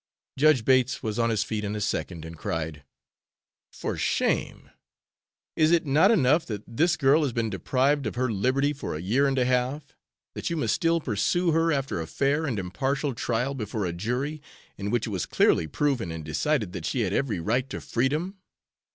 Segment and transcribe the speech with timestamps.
[0.35, 2.83] Judge Bates was on his feet in a second and cried:
[3.71, 4.71] "For shame!
[5.55, 8.99] is it not enough that this girl has been deprived of her liberty for a
[8.99, 9.95] year and a half,
[10.33, 14.41] that you must still pursue her after a fair and impartial trial before a jury,
[14.75, 18.39] in which it was clearly proven and decided that she had every right to freedom?